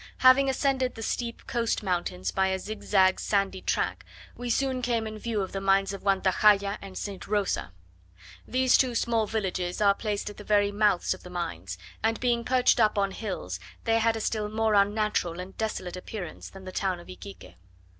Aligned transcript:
Having 0.17 0.49
ascended 0.49 0.95
the 0.95 1.03
steep 1.03 1.45
coast 1.45 1.83
mountains 1.83 2.31
by 2.31 2.47
a 2.47 2.57
zigzag 2.57 3.19
sandy 3.19 3.61
track, 3.61 4.03
we 4.35 4.49
soon 4.49 4.81
came 4.81 5.05
in 5.05 5.19
view 5.19 5.41
of 5.41 5.51
the 5.51 5.61
mines 5.61 5.93
of 5.93 6.01
Guantajaya 6.01 6.79
and 6.81 6.97
St. 6.97 7.27
Rosa. 7.27 7.71
These 8.47 8.77
two 8.77 8.95
small 8.95 9.27
villages 9.27 9.79
are 9.79 9.93
placed 9.93 10.27
at 10.31 10.37
the 10.37 10.43
very 10.43 10.71
mouths 10.71 11.13
of 11.13 11.21
the 11.21 11.29
mines; 11.29 11.77
and 12.01 12.19
being 12.19 12.43
perched 12.43 12.79
up 12.79 12.97
on 12.97 13.11
hills, 13.11 13.59
they 13.83 13.99
had 13.99 14.15
a 14.15 14.21
still 14.21 14.49
more 14.49 14.73
unnatural 14.73 15.39
and 15.39 15.55
desolate 15.55 15.95
appearance 15.95 16.49
than 16.49 16.65
the 16.65 16.71
town 16.71 16.99
of 16.99 17.07
Iquique. 17.07 17.55